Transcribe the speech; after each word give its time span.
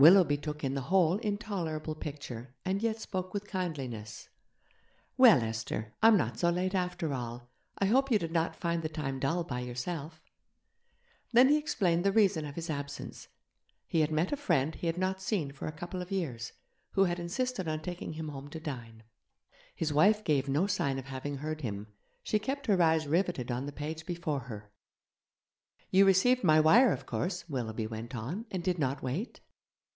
Willoughby 0.00 0.36
took 0.36 0.62
in 0.62 0.74
the 0.74 0.82
whole 0.92 1.16
intolerable 1.16 1.96
picture, 1.96 2.54
and 2.64 2.80
yet 2.80 3.00
spoke 3.00 3.34
with 3.34 3.48
kindliness. 3.50 4.28
'Well, 5.16 5.42
Esther! 5.42 5.92
I'm 6.00 6.16
not 6.16 6.38
so 6.38 6.50
late, 6.50 6.72
after 6.72 7.12
all. 7.12 7.50
I 7.78 7.86
hope 7.86 8.08
you 8.08 8.16
did 8.16 8.30
not 8.30 8.54
find 8.54 8.82
the 8.82 8.88
time 8.88 9.18
dull 9.18 9.42
by 9.42 9.58
yourself?' 9.58 10.22
Then 11.32 11.48
he 11.48 11.58
explained 11.58 12.04
the 12.04 12.12
reason 12.12 12.44
of 12.44 12.54
his 12.54 12.70
absence. 12.70 13.26
He 13.88 14.02
had 14.02 14.12
met 14.12 14.30
a 14.30 14.36
friend 14.36 14.76
he 14.76 14.86
had 14.86 14.98
not 14.98 15.20
seen 15.20 15.50
for 15.50 15.66
a 15.66 15.72
couple 15.72 16.00
of 16.00 16.12
years, 16.12 16.52
who 16.92 17.06
had 17.06 17.18
insisted 17.18 17.66
on 17.66 17.80
taking 17.82 18.12
him 18.12 18.28
home 18.28 18.48
to 18.50 18.60
dine. 18.60 19.02
His 19.74 19.92
wife 19.92 20.22
gave 20.22 20.48
no 20.48 20.68
sign 20.68 21.00
of 21.00 21.06
having 21.06 21.38
heard 21.38 21.62
him; 21.62 21.88
she 22.22 22.38
kept 22.38 22.68
her 22.68 22.80
eyes 22.80 23.08
riveted 23.08 23.50
on 23.50 23.66
the 23.66 23.72
paper 23.72 24.04
before 24.06 24.42
her. 24.42 24.70
'You 25.90 26.04
received 26.06 26.44
my 26.44 26.60
wire, 26.60 26.92
of 26.92 27.04
course,' 27.04 27.48
Willoughby 27.48 27.88
went 27.88 28.14
on, 28.14 28.46
'and 28.52 28.62
did 28.62 28.78
not 28.78 29.02
wait?' 29.02 29.40